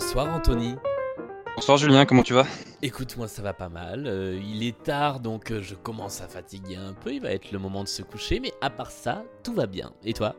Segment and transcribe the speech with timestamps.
[0.00, 0.76] Bonsoir Anthony.
[1.56, 2.46] Bonsoir Julien, comment tu vas?
[2.82, 4.06] Écoute, moi ça va pas mal.
[4.06, 7.12] Euh, il est tard donc euh, je commence à fatiguer un peu.
[7.12, 9.92] Il va être le moment de se coucher, mais à part ça, tout va bien.
[10.04, 10.36] Et toi?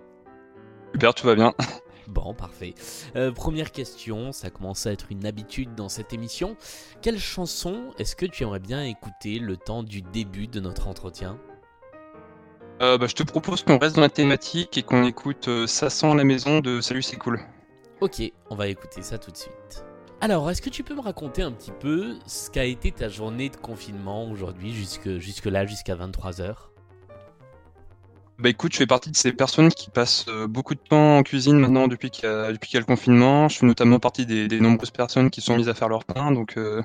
[0.94, 1.54] Super, tout va bien.
[2.08, 2.74] Bon, parfait.
[3.18, 6.56] Euh, première question, ça commence à être une habitude dans cette émission.
[7.02, 11.38] Quelle chanson est-ce que tu aimerais bien écouter le temps du début de notre entretien?
[12.82, 16.16] Euh, bah, je te propose qu'on reste dans la thématique et qu'on écoute Ça sent
[16.16, 17.42] la maison de Salut c'est cool.
[18.02, 19.84] Ok, on va écouter ça tout de suite.
[20.22, 23.50] Alors, est-ce que tu peux me raconter un petit peu ce qu'a été ta journée
[23.50, 26.56] de confinement aujourd'hui, jusque, là, jusqu'à 23h
[28.38, 31.24] Bah écoute, je fais partie de ces personnes qui passent euh, beaucoup de temps en
[31.24, 33.50] cuisine maintenant depuis qu'il y a, le confinement.
[33.50, 36.32] Je fais notamment partie des, des nombreuses personnes qui sont mises à faire leur pain,
[36.32, 36.82] donc euh,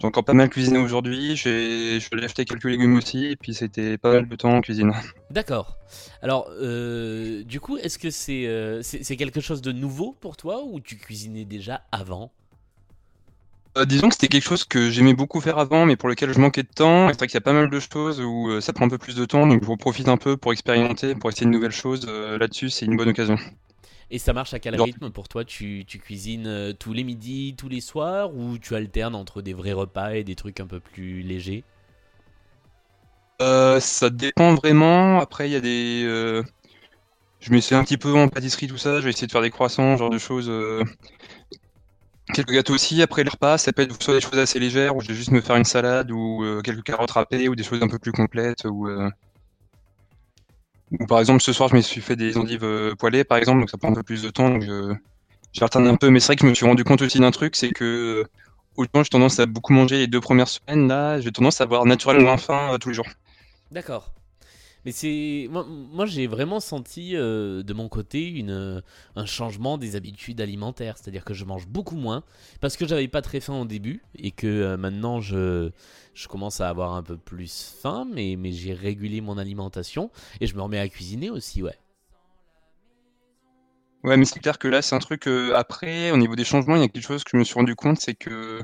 [0.00, 1.36] j'ai encore pas mal cuisiné aujourd'hui.
[1.36, 4.60] J'ai, je vais acheter quelques légumes aussi, et puis c'était pas mal de temps en
[4.60, 4.92] cuisine.
[5.30, 5.76] D'accord.
[6.22, 10.36] Alors, euh, du coup, est-ce que c'est euh, c'est c'est quelque chose de nouveau pour
[10.36, 12.32] toi ou tu cuisinais déjà avant?
[13.78, 16.40] Euh, disons que c'était quelque chose que j'aimais beaucoup faire avant, mais pour lequel je
[16.40, 17.08] manquais de temps.
[17.08, 18.98] C'est vrai qu'il y a pas mal de choses où euh, ça prend un peu
[18.98, 22.06] plus de temps, donc je profite un peu pour expérimenter, pour essayer de nouvelles choses.
[22.08, 23.36] euh, là-dessus, c'est une bonne occasion.
[24.10, 25.44] Et ça marche à quel rythme pour toi?
[25.44, 28.34] Tu, tu cuisines euh, tous les midis, tous les soirs?
[28.34, 31.64] Ou tu alternes entre des vrais repas et des trucs un peu plus légers?
[33.42, 35.18] Euh, ça dépend vraiment.
[35.20, 36.02] Après, il y a des.
[36.04, 36.42] euh,
[37.40, 38.98] Je m'essaie un petit peu en pâtisserie, tout ça.
[39.00, 40.48] Je vais essayer de faire des croissants, genre de choses.
[40.50, 40.84] euh,
[42.34, 43.00] Quelques gâteaux aussi.
[43.02, 45.30] Après les repas, ça peut être soit des choses assez légères, où je vais juste
[45.32, 48.64] me faire une salade, ou quelques carottes râpées, ou des choses un peu plus complètes.
[48.64, 48.88] Ou,
[51.08, 53.70] par exemple, ce soir, je me suis fait des endives euh, poêlées, par exemple, donc
[53.70, 54.50] ça prend un peu plus de temps.
[54.50, 54.94] Donc je...
[55.52, 56.10] j'alterne un peu.
[56.10, 57.84] Mais c'est vrai que je me suis rendu compte aussi d'un truc, c'est que.
[58.24, 58.28] euh,
[58.76, 61.84] Autant j'ai tendance à beaucoup manger les deux premières semaines, là, j'ai tendance à avoir
[61.86, 63.06] naturellement faim euh, tous les jours.
[63.70, 64.14] D'accord.
[64.84, 68.80] Mais c'est moi, j'ai vraiment senti euh, de mon côté une euh,
[69.14, 72.24] un changement des habitudes alimentaires, c'est-à-dire que je mange beaucoup moins
[72.60, 75.70] parce que j'avais pas très faim au début et que euh, maintenant je
[76.14, 80.10] je commence à avoir un peu plus faim mais mais j'ai régulé mon alimentation
[80.40, 81.78] et je me remets à cuisiner aussi, ouais.
[84.02, 85.26] Ouais, mais c'est clair que là, c'est un truc.
[85.54, 87.74] après, au niveau des changements, il y a quelque chose que je me suis rendu
[87.74, 88.62] compte, c'est que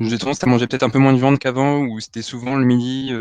[0.00, 2.64] j'ai tendance à manger peut-être un peu moins de viande qu'avant, où c'était souvent le
[2.64, 3.12] midi.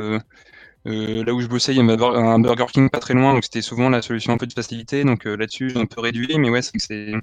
[0.88, 3.14] Euh, là où je bossais, il y avait un Bur- un Burger King pas très
[3.14, 5.04] loin, donc c'était souvent la solution un peu de facilité.
[5.04, 7.14] Donc euh, là-dessus, j'ai un peu réduit, mais ouais, c'est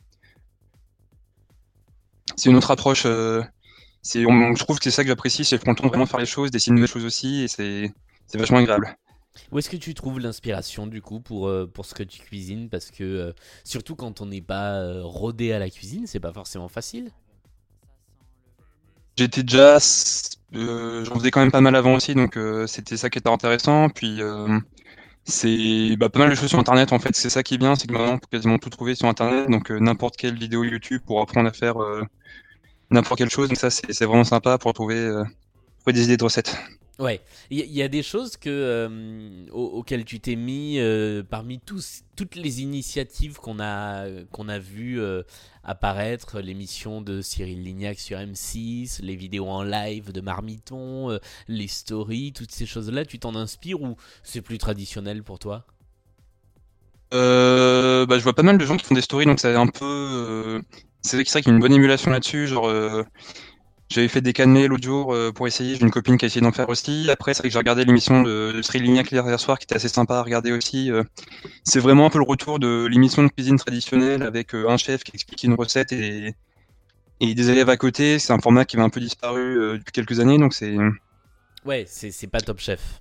[2.36, 3.04] c'est une autre approche.
[3.06, 3.42] euh,
[4.16, 6.20] on- je trouve que c'est ça que j'apprécie, c'est que je le temps vraiment faire
[6.20, 7.92] les choses, d'essayer de nouvelles choses aussi, et c'est
[8.26, 8.96] c'est vachement agréable.
[9.50, 12.68] Où est-ce que tu trouves l'inspiration du coup pour, pour ce que tu cuisines?
[12.68, 13.34] Parce que
[13.64, 17.10] surtout quand on n'est pas rodé à la cuisine, c'est pas forcément facile.
[19.16, 19.78] J'étais déjà,
[20.54, 23.28] euh, j'en faisais quand même pas mal avant aussi, donc euh, c'était ça qui était
[23.28, 23.88] intéressant.
[23.90, 24.58] Puis euh,
[25.24, 27.14] c'est bah, pas mal de choses sur Internet en fait.
[27.14, 29.50] C'est ça qui est bien, c'est que maintenant on peut quasiment tout trouver sur Internet,
[29.50, 31.76] donc euh, n'importe quelle vidéo YouTube pour apprendre à faire
[32.90, 33.48] n'importe quelle chose.
[33.48, 34.96] Donc ça c'est vraiment sympa pour trouver,
[35.80, 36.56] trouver des idées de recettes.
[36.98, 37.20] Ouais,
[37.50, 42.36] il y, a des choses que, euh, au- auxquelles tu t'es mis euh, parmi toutes
[42.36, 45.22] les initiatives qu'on a, qu'on a vues euh,
[45.64, 52.32] apparaître, l'émission de Cyril Lignac sur M6, les vidéos en live de Marmiton, les stories,
[52.34, 55.64] toutes ces choses-là, tu t'en inspires ou c'est plus traditionnel pour toi?
[57.10, 60.60] Bah, je vois pas mal de gens qui font des stories, donc c'est un peu,
[61.02, 62.46] c'est vrai qu'il y a une bonne émulation là-dessus.
[62.46, 63.04] Genre,
[63.92, 65.76] j'avais fait des cannelés l'autre jour euh, pour essayer.
[65.76, 67.08] J'ai une copine qui a essayé d'en faire aussi.
[67.10, 69.88] Après, c'est vrai que j'ai regardé l'émission de, Cyril Lignac hier soir, qui était assez
[69.88, 70.90] sympa à regarder aussi.
[70.90, 71.04] euh.
[71.64, 75.04] c'est vraiment un peu le retour de l'émission de cuisine traditionnelle avec euh, un chef
[75.04, 76.34] qui explique une recette et,
[77.20, 78.18] et des élèves à côté.
[78.18, 80.76] C'est un format qui avait un peu disparu depuis quelques années, donc c'est
[81.64, 83.00] Ouais, c'est pas Top Chef.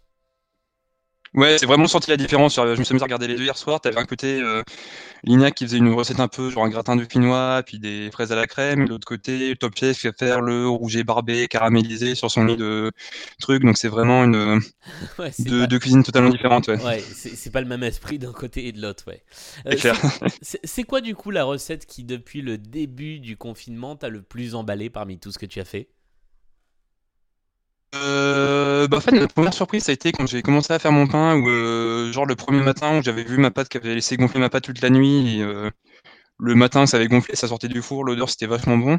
[1.33, 2.55] Ouais, c'est vraiment senti la différence.
[2.55, 3.79] Je me suis amusé à regarder les deux hier soir.
[3.79, 4.63] T'avais un côté euh,
[5.23, 8.31] Lignac qui faisait une recette un peu genre un gratin de quinoa, puis des fraises
[8.33, 8.87] à la crème.
[8.87, 12.91] L'autre côté, Top Chef qui va faire le rouget barbé caramélisé sur son lit de
[13.39, 13.63] trucs.
[13.63, 14.59] Donc c'est vraiment une
[15.19, 16.67] Ouais, pas- deux cuisines totalement différentes.
[16.67, 16.83] Ouais.
[16.83, 19.23] Ouais, c'est pas le même esprit d'un côté et de l'autre, ouais.
[19.67, 19.75] Euh,
[20.41, 24.55] c'est quoi du coup la recette qui depuis le début du confinement t'a le plus
[24.55, 25.87] emballé parmi tout ce que tu as fait?
[27.93, 30.91] Euh, bah, en fait, la première surprise, ça a été quand j'ai commencé à faire
[30.91, 33.95] mon pain, ou euh, genre le premier matin où j'avais vu ma pâte qui avait
[33.95, 35.37] laissé gonfler ma pâte toute la nuit.
[35.37, 35.69] Et, euh,
[36.39, 38.97] le matin, ça avait gonflé, ça sortait du four, l'odeur c'était vachement bon.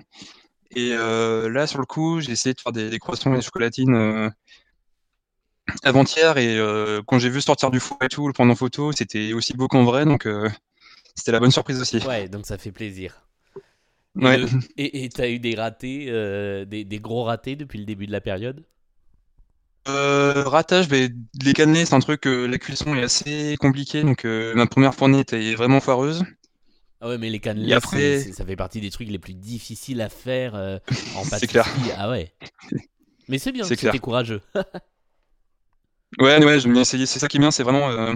[0.76, 3.42] Et euh, là, sur le coup, j'ai essayé de faire des, des croissants et des
[3.42, 4.30] chocolatines
[5.82, 6.38] avant-hier.
[6.38, 6.56] Et
[7.06, 9.68] quand j'ai vu sortir du four et tout, le prendre en photo, c'était aussi beau
[9.68, 10.04] qu'en vrai.
[10.04, 10.28] Donc,
[11.16, 11.98] c'était la bonne surprise aussi.
[12.06, 13.26] Ouais, donc ça fait plaisir.
[14.20, 14.44] Et Ouais.
[14.76, 16.06] Et t'as eu des ratés,
[16.66, 18.62] des, des gros ratés depuis le début de la période?
[19.88, 24.02] Euh, ratage, les cannelés, c'est un truc, euh, la cuisson est assez compliquée.
[24.02, 26.24] Donc, euh, ma première fournée était vraiment foireuse.
[27.00, 28.20] Ah ouais, mais les cannelés, après...
[28.20, 30.78] ça fait partie des trucs les plus difficiles à faire euh,
[31.16, 31.48] en pâtisserie.
[31.48, 31.66] clair.
[31.98, 32.32] Ah ouais.
[33.28, 34.40] Mais c'est bien, c'était courageux.
[36.20, 37.06] ouais, ouais, je vais essayer.
[37.06, 38.14] C'est ça qui est bien, c'est vraiment.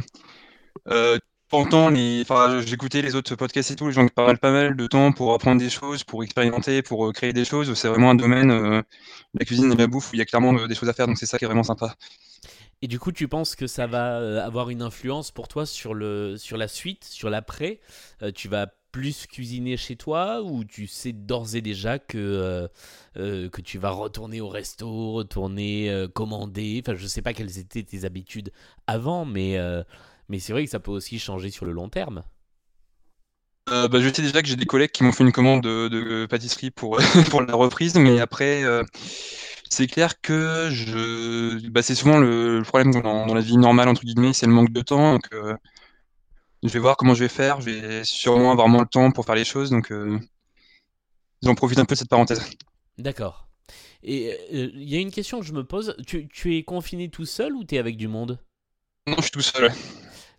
[1.54, 4.76] Euh, euh, enfin, j'écoutais les autres podcasts et tout, les gens qui parlent pas mal
[4.76, 7.72] de temps pour apprendre des choses, pour expérimenter, pour créer des choses.
[7.74, 8.50] C'est vraiment un domaine,
[9.34, 11.18] la cuisine et la bouffe, où il y a clairement des choses à faire, donc
[11.18, 11.94] c'est ça qui est vraiment sympa.
[12.82, 15.94] Et du coup, tu penses que ça va euh, avoir une influence pour toi sur,
[15.94, 17.80] le, sur la suite, sur l'après?
[18.22, 22.68] Euh, Tu vas plus cuisiner chez toi ou tu sais d'ores et déjà que,
[23.16, 26.82] euh, que tu vas retourner au resto, retourner commander?
[26.82, 28.52] Enfin, je sais pas quelles étaient tes habitudes
[28.86, 29.58] avant, mais,
[30.28, 32.22] mais c'est vrai que ça peut aussi changer sur le long terme.
[33.66, 36.26] bah, je sais déjà que j'ai des collègues qui m'ont fait une commande de, de
[36.26, 36.98] pâtisserie pour,
[37.30, 38.62] pour la reprise, mais après,
[39.68, 44.32] c'est clair que je, bah, c'est souvent le, problème dans, la vie normale entre guillemets,
[44.32, 45.14] c'est le manque de temps.
[45.14, 45.54] Donc, euh,
[46.62, 47.60] je vais voir comment je vais faire.
[47.60, 50.18] Je vais sûrement avoir moins de temps pour faire les choses, donc euh,
[51.42, 52.42] j'en profite un peu de cette parenthèse.
[52.98, 53.48] D'accord.
[54.02, 55.96] Et euh, il y a une question que je me pose.
[56.06, 58.38] Tu, tu es confiné tout seul ou tu es avec du monde?
[59.06, 59.70] Non, je suis tout seul.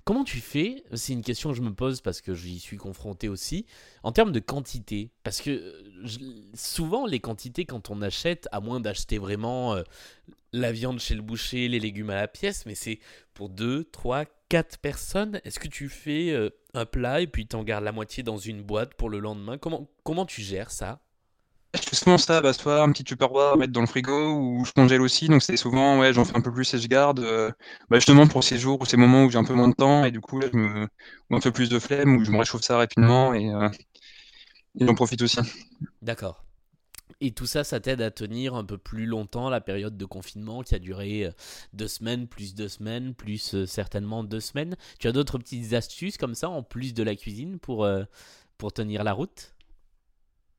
[0.04, 3.30] Comment tu fais C'est une question que je me pose parce que j'y suis confronté
[3.30, 3.66] aussi.
[4.04, 6.10] En termes de quantité, parce que euh,
[6.54, 9.84] souvent les quantités quand on achète, à moins d'acheter vraiment euh,
[10.54, 13.00] la viande chez le boucher, les légumes à la pièce, mais c'est
[13.34, 15.42] pour 2, 3, 4 personnes.
[15.44, 18.38] Est-ce que tu fais euh, un plat et puis tu en gardes la moitié dans
[18.38, 19.58] une boîte pour le lendemain?
[19.58, 21.00] Comment, comment tu gères ça?
[21.78, 24.72] Je souvent ça, bah, soit un petit tupperware à mettre dans le frigo ou je
[24.72, 27.52] congèle aussi, donc c'est souvent, ouais, j'en fais un peu plus et je garde, euh,
[27.90, 30.04] bah, justement pour ces jours ou ces moments où j'ai un peu moins de temps
[30.06, 30.88] et du coup je me
[31.30, 33.70] ou un peu plus de flemme ou je me réchauffe ça rapidement et, euh,
[34.80, 35.40] j'en profite aussi.
[36.02, 36.44] D'accord.
[37.22, 40.62] Et tout ça, ça t'aide à tenir un peu plus longtemps la période de confinement
[40.62, 41.32] qui a duré euh,
[41.74, 44.76] deux semaines, plus deux semaines, plus certainement deux semaines?
[45.00, 47.90] Tu as d'autres petites astuces comme ça en plus de la cuisine pour,
[48.58, 49.54] pour tenir la route?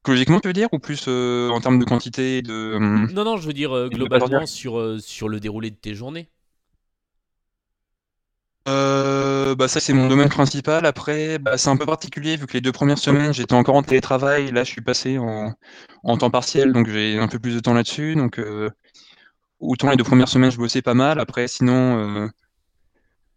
[0.09, 2.53] Logiquement, tu veux dire, ou plus euh, en termes de quantité de...
[2.53, 2.79] Euh,
[3.13, 6.29] non, non, je veux dire euh, globalement sur, sur le déroulé de tes journées.
[8.65, 10.87] bah ça c'est mon domaine principal.
[10.87, 13.83] Après, bah, c'est un peu particulier vu que les deux premières semaines j'étais encore en
[13.83, 14.51] télétravail.
[14.51, 15.53] Là, je suis passé en,
[16.05, 18.15] en temps partiel, donc j'ai un peu plus de temps là-dessus.
[18.17, 18.41] Donc
[19.61, 21.21] autant les deux premières semaines je bossais pas mal.
[21.21, 22.31] Après, sinon,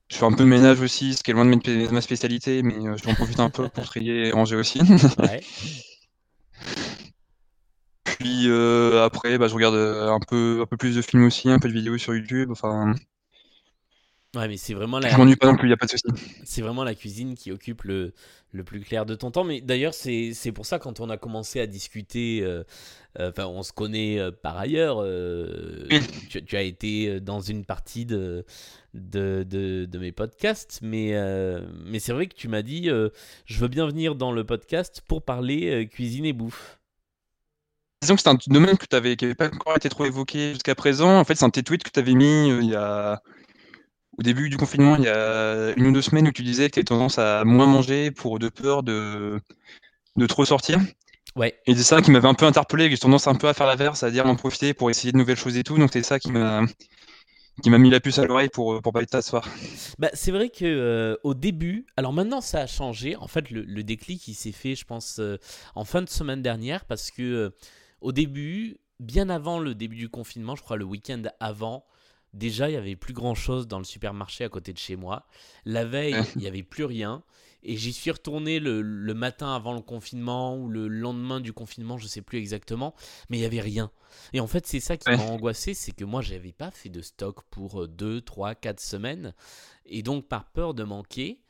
[0.09, 2.75] je fais un peu de ménage aussi, ce qui est loin de ma spécialité, mais
[2.97, 4.79] je j'en profite un peu pour trier et ranger aussi.
[5.19, 5.41] Ouais.
[8.03, 11.49] Puis euh, après, bah, je regarde euh, un peu, un peu plus de films aussi,
[11.49, 12.53] un peu de vidéos sur YouTube.
[14.33, 15.09] Ouais, mais c'est vraiment la.
[15.09, 16.05] je m'ennuie pas non plus, il a pas de souci.
[16.45, 18.13] C'est vraiment la cuisine qui occupe le,
[18.53, 19.43] le plus clair de ton temps.
[19.43, 22.63] Mais d'ailleurs, c'est pour ça, quand on a commencé à discuter, euh,
[23.19, 25.05] enfin, on se connaît par ailleurs,
[26.29, 28.45] tu, tu as été dans une partie de,
[28.93, 31.13] de, de, de mes podcasts, mais,
[31.85, 35.23] mais c'est vrai que tu m'as dit, je veux bien venir dans le podcast pour
[35.23, 36.79] parler cuisine et bouffe.
[38.01, 40.73] Disons que c'est un domaine que tu qui n'avait pas encore été trop évoqué jusqu'à
[40.73, 41.19] présent.
[41.19, 43.21] En fait, c'est un tweets que tu avais mis il y a
[44.17, 46.73] au début du confinement, il y a une ou deux semaines où tu disais que
[46.73, 49.39] tu avais tendance à moins manger pour de peur de,
[50.17, 50.79] de trop sortir.
[51.35, 51.57] Ouais.
[51.65, 53.67] Et c'est ça qui m'avait un peu interpellé, que j'ai tendance un peu à faire
[53.67, 55.77] l'inverse, c'est-à-dire en profiter pour essayer de nouvelles choses et tout.
[55.77, 56.65] Donc c'est ça qui m'a
[57.61, 59.47] qui m'a mis la puce à l'oreille pour pour pas être soir.
[59.97, 63.15] Bah, c'est vrai que euh, au début, alors maintenant ça a changé.
[63.15, 65.37] En fait, le, le déclic il s'est fait, je pense, euh,
[65.75, 67.49] en fin de semaine dernière parce que euh,
[68.01, 71.85] au début, bien avant le début du confinement, je crois le week-end avant,
[72.33, 75.27] Déjà, il n'y avait plus grand chose dans le supermarché à côté de chez moi.
[75.65, 77.23] La veille, il n'y avait plus rien.
[77.63, 78.81] Et j'y suis retourné le,
[79.13, 82.95] matin avant le confinement ou le lendemain du confinement, je ne sais plus exactement,
[83.29, 83.91] mais il n'y avait rien.
[84.33, 86.89] Et en fait, c'est ça qui m'a angoissé, c'est que moi, je n'avais pas fait
[86.89, 89.35] de stock pour 2, 3, 4 semaines.
[89.85, 91.41] Et donc, par peur de manquer,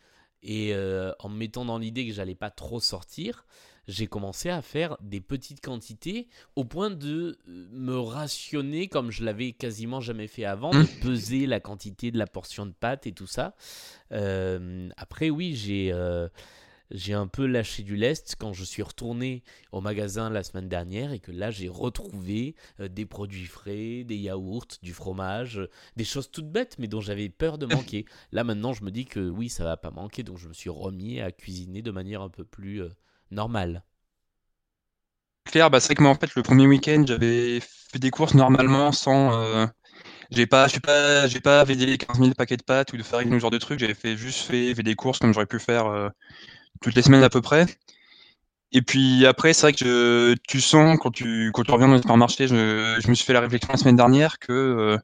[0.44, 3.46] et euh, en me mettant dans l'idée que j'allais pas trop sortir,
[3.88, 9.24] j'ai commencé à faire des petites quantités au point de euh, me rationner comme je
[9.24, 11.00] l'avais quasiment jamais fait avant, de mmh.
[11.02, 13.56] peser la quantité de la portion de pâte et tout ça.
[14.12, 16.28] Euh, après, oui, j'ai euh,
[16.94, 21.14] j'ai un peu lâché du lest quand je suis retourné au magasin la semaine dernière
[21.14, 25.62] et que là j'ai retrouvé des produits frais, des yaourts, du fromage,
[25.96, 28.04] des choses toutes bêtes mais dont j'avais peur de manquer.
[28.34, 30.70] Là maintenant je me dis que oui ça va pas manquer donc je me suis
[30.70, 32.84] remis à cuisiner de manière un peu plus
[33.32, 33.84] normal.
[35.46, 38.34] Claire, bah, c'est vrai que moi en fait le premier week-end j'avais fait des courses
[38.36, 39.34] normalement sans.
[39.34, 39.66] Euh,
[40.32, 43.04] j'ai pas, j'ai pas, j'ai pas vidé les 15 000 paquets de pâtes ou de
[43.04, 43.80] farine ou ce genre de trucs.
[43.80, 46.10] J'avais fait juste fait, des courses comme j'aurais pu faire euh,
[46.82, 47.66] toutes les semaines à peu près.
[48.72, 52.02] Et puis après, c'est vrai que tu sens quand tu, quand tu reviens dans le
[52.02, 54.98] supermarché, je, je me suis fait la réflexion la semaine dernière que euh,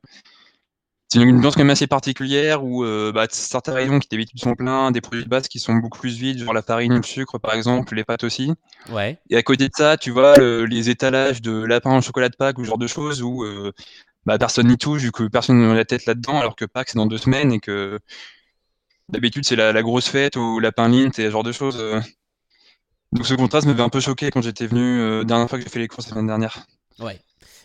[1.10, 4.56] c'est une ambiance quand même assez particulière où euh, bah, certains rayons qui d'habitude sont
[4.56, 7.38] pleins, des produits de base qui sont beaucoup plus vides, genre la farine, le sucre
[7.38, 8.54] par exemple, les pâtes aussi.
[8.90, 9.20] Ouais.
[9.30, 12.36] Et à côté de ça, tu vois le- les étalages de lapins au chocolat de
[12.36, 13.72] Pâques ou ce genre de choses où euh,
[14.26, 16.98] bah, personne n'y touche vu que personne n'a la tête là-dedans, alors que Pâques c'est
[16.98, 18.00] dans deux semaines et que
[19.10, 21.78] d'habitude c'est la, la grosse fête ou lapin mint et ce genre de choses.
[21.80, 22.02] euh.
[23.14, 25.70] Donc ce contraste m'avait un peu choqué quand j'étais venu euh, dernière fois que j'ai
[25.70, 26.66] fait les courses la semaine dernière.
[27.00, 27.20] Ouais.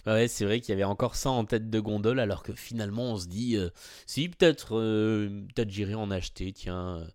[0.05, 2.53] Bah ouais, c'est vrai qu'il y avait encore ça en tête de gondole, alors que
[2.53, 3.71] finalement on se dit, euh,
[4.07, 7.07] si peut-être, euh, peut-être j'irai en acheter, tiens, euh,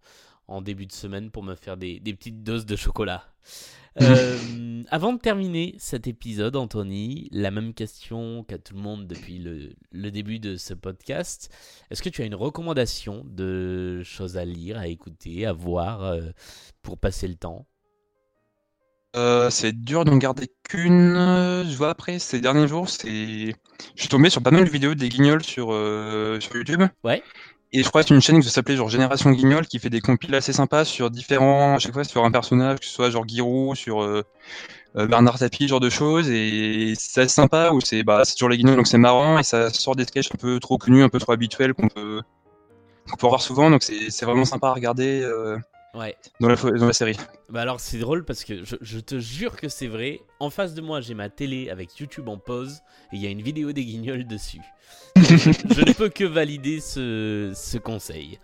[0.48, 3.26] en début de semaine pour me faire des, des petites doses de chocolat.
[4.90, 9.74] Avant de terminer cet épisode, Anthony, la même question qu'à tout le monde depuis le,
[9.92, 11.52] le début de ce podcast.
[11.90, 16.16] Est-ce que tu as une recommandation de choses à lire, à écouter, à voir
[16.84, 17.66] pour passer le temps?
[19.18, 21.16] Euh, c'est dur d'en garder qu'une.
[21.18, 23.08] euh, Je vois après ces derniers jours, c'est.
[23.08, 26.84] Je suis tombé sur pas mal de vidéos des guignols sur, euh, sur YouTube.
[27.04, 27.24] Ouais.
[27.74, 30.02] Et je crois que c'est une chaîne qui s'appelait genre Génération Guignol qui fait des
[30.02, 33.28] compiles assez sympas sur différents, à chaque fois sur un personnage, que ce soit genre
[33.28, 34.24] Giroud, sur euh,
[34.96, 36.30] Bernard Tapie, genre de choses.
[36.30, 39.44] Et c'est assez sympa où c'est bah, c'est toujours les guignols donc c'est marrant et
[39.44, 42.22] ça sort des sketchs un peu trop connus, un peu trop habituels qu'on peut,
[43.10, 43.70] qu'on peut voir souvent.
[43.70, 45.58] Donc c'est c'est vraiment sympa à regarder euh,
[45.94, 46.16] Ouais.
[46.40, 47.18] dans, la, dans la série.
[47.50, 50.20] Bah alors c'est drôle parce que je, je te jure que c'est vrai.
[50.40, 53.30] En face de moi j'ai ma télé avec YouTube en pause et il y a
[53.30, 54.62] une vidéo des guignols dessus.
[55.16, 58.40] Donc, je ne peux que valider ce, ce conseil.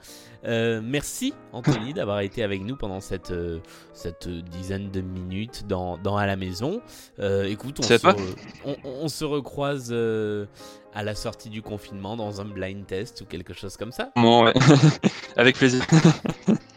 [0.45, 3.59] Euh, merci Anthony d'avoir été avec nous pendant cette, euh,
[3.93, 6.81] cette dizaine de minutes dans, dans à la maison.
[7.19, 8.35] Euh, écoute, on se, re-
[8.65, 10.45] on, on se recroise euh,
[10.93, 14.11] à la sortie du confinement dans un blind test ou quelque chose comme ça.
[14.17, 14.53] Bon, ouais.
[15.37, 15.85] Avec plaisir.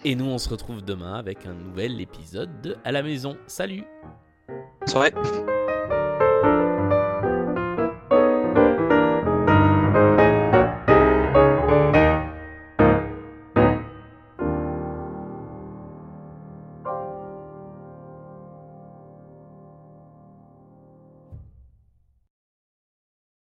[0.07, 3.37] Et nous on se retrouve demain avec un nouvel épisode de à la maison.
[3.49, 3.83] Salut
[4.87, 5.13] soirée.